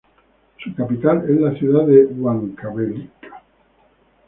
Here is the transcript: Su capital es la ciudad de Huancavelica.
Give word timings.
Su 0.63 0.73
capital 0.73 1.29
es 1.29 1.39
la 1.39 1.53
ciudad 1.59 1.85
de 1.85 2.05
Huancavelica. 2.07 3.39